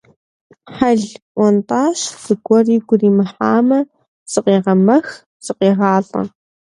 Хьэл 0.75 1.01
ӏуэнтӏащ, 1.35 1.99
зыгуэр 2.23 2.67
игу 2.75 2.95
иримыхьамэ 2.95 3.79
зыкъегъэмэх, 4.31 5.07
зыкъегъалӏэ. 5.45 6.21